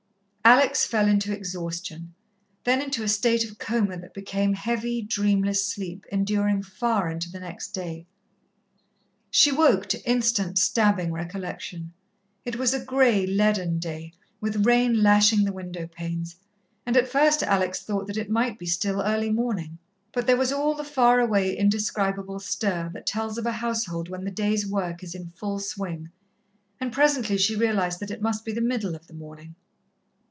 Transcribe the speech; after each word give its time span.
Alex 0.43 0.87
fell 0.87 1.07
into 1.07 1.31
exhaustion, 1.31 2.15
then 2.63 2.81
into 2.81 3.03
a 3.03 3.07
state 3.07 3.47
of 3.47 3.59
coma 3.59 3.95
that 3.95 4.13
became 4.13 4.55
heavy, 4.55 4.99
dreamless 5.03 5.63
sleep 5.63 6.03
enduring 6.11 6.63
far 6.63 7.11
into 7.11 7.29
the 7.31 7.39
next 7.39 7.69
day. 7.73 8.07
She 9.29 9.51
woke 9.51 9.85
to 9.89 10.03
instant, 10.03 10.57
stabbing 10.57 11.11
recollection. 11.11 11.93
It 12.43 12.55
was 12.55 12.73
a 12.73 12.83
grey, 12.83 13.27
leaden 13.27 13.77
day, 13.77 14.13
with 14.41 14.65
rain 14.65 15.03
lashing 15.03 15.43
the 15.43 15.53
window 15.53 15.85
panes, 15.85 16.37
and 16.87 16.97
at 16.97 17.07
first 17.07 17.43
Alex 17.43 17.83
thought 17.83 18.07
that 18.07 18.17
it 18.17 18.29
might 18.29 18.57
be 18.57 18.65
still 18.65 18.99
early 19.01 19.29
morning, 19.29 19.77
but 20.11 20.25
there 20.25 20.37
was 20.37 20.51
all 20.51 20.73
the 20.73 20.83
far 20.83 21.19
away, 21.19 21.55
indescribable 21.55 22.39
stir 22.39 22.89
that 22.95 23.05
tells 23.05 23.37
of 23.37 23.45
a 23.45 23.51
household 23.51 24.09
when 24.09 24.25
the 24.25 24.31
day's 24.31 24.65
work 24.65 25.03
is 25.03 25.13
in 25.13 25.29
full 25.29 25.59
swing, 25.59 26.09
and 26.79 26.91
presently 26.91 27.37
she 27.37 27.55
realized 27.55 27.99
that 27.99 28.11
it 28.11 28.23
must 28.23 28.43
be 28.43 28.51
the 28.51 28.59
middle 28.59 28.95
of 28.95 29.05
the 29.05 29.13
morning. 29.13 29.53